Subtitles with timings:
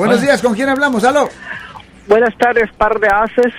[0.00, 1.02] Buenos días, ¿con quién hablamos?
[1.02, 1.28] ¿Aló?
[2.06, 3.52] Buenas tardes, par de haces.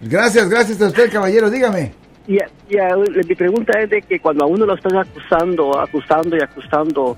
[0.00, 1.92] Gracias, gracias a usted, caballero, dígame.
[2.26, 6.36] Y, y, uh, mi pregunta es de que cuando a uno lo están acusando, acusando
[6.36, 7.16] y acusando,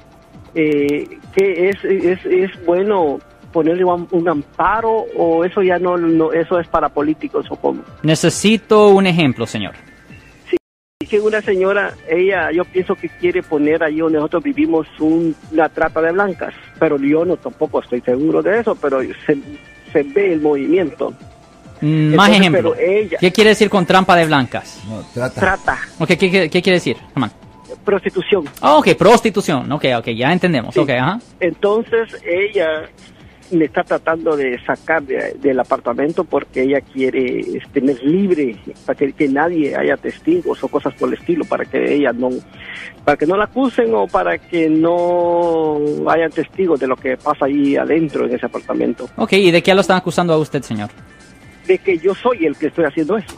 [0.54, 3.18] eh, ¿qué es, es, es bueno
[3.50, 7.82] ponerle un, un, amparo o eso ya no, no, eso es para políticos o cómo?
[8.02, 9.72] Necesito un ejemplo, señor.
[11.08, 15.68] Que una señora, ella, yo pienso que quiere poner ahí donde nosotros vivimos un, una
[15.68, 19.36] trata de blancas, pero yo no tampoco estoy seguro de eso, pero se,
[19.92, 21.14] se ve el movimiento.
[21.80, 22.74] Mm, Más ejemplo.
[22.76, 24.80] ella- ¿Qué quiere decir con trampa de blancas?
[24.88, 25.40] No, trata.
[25.40, 26.96] Trata, Ok, ¿qué, qué, qué quiere decir?
[27.84, 28.44] Prostitución.
[28.60, 29.70] Ah, ok, prostitución.
[29.70, 30.74] Ok, ok, ya entendemos.
[30.74, 30.80] Sí.
[30.80, 31.18] Ok, ajá.
[31.40, 32.88] Entonces ella
[33.50, 39.12] me está tratando de sacar de- del apartamento porque ella quiere tener libre para que,
[39.12, 42.30] que nadie haya testigos o cosas por el estilo para que ella no
[43.04, 45.78] para que no la acusen o para que no
[46.10, 49.74] haya testigos de lo que pasa ahí adentro en ese apartamento Ok, ¿y de qué
[49.74, 50.90] lo están acusando a usted, señor?
[51.66, 53.34] de que yo soy el que estoy haciendo eso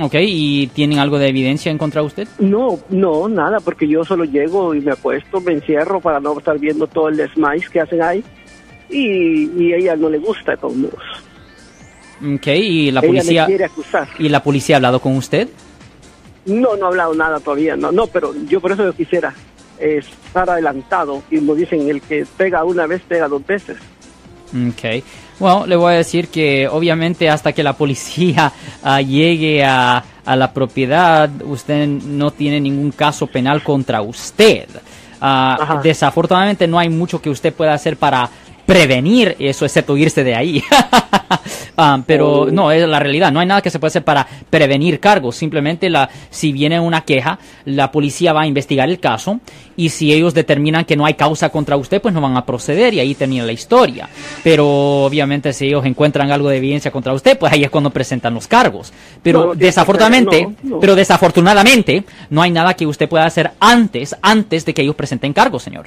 [0.00, 2.28] Ok, ¿y tienen algo de evidencia en contra de usted?
[2.38, 6.58] no no nada porque yo solo llego y me acuesto me encierro para no estar
[6.58, 8.24] viendo todo el desmais que hacen ahí
[8.92, 11.02] y, y a ella no le gusta de todos modos
[12.24, 15.48] Ok, ¿y la ella policía, me quiere acusar ¿y la policía ha hablado con usted?
[16.46, 19.34] No, no ha hablado nada todavía, no, no, pero yo por eso yo quisiera
[19.82, 23.76] estar adelantado y como dicen, el que pega una vez pega dos veces.
[24.52, 25.02] Ok.
[25.38, 30.36] Bueno, le voy a decir que obviamente hasta que la policía ah, llegue a, a
[30.36, 34.68] la propiedad, usted no tiene ningún caso penal contra usted.
[35.20, 38.28] Ah, desafortunadamente no hay mucho que usted pueda hacer para
[38.66, 40.62] prevenir eso, excepto irse de ahí.
[41.74, 42.50] Ah, pero Oh.
[42.50, 43.32] no, es la realidad.
[43.32, 45.36] No hay nada que se pueda hacer para prevenir cargos.
[45.36, 49.40] Simplemente, la, si viene una queja, la policía va a investigar el caso
[49.74, 52.92] y si ellos determinan que no hay causa contra usted, pues no van a proceder
[52.92, 54.06] y ahí termina la historia.
[54.44, 54.68] Pero
[55.04, 58.46] obviamente, si ellos encuentran algo de evidencia contra usted, pues ahí es cuando presentan los
[58.46, 58.92] cargos.
[59.22, 60.78] Pero No, desafortunadamente, no.
[60.78, 65.32] pero desafortunadamente, no hay nada que usted pueda hacer antes, antes de que ellos presenten
[65.32, 65.86] cargos, señor.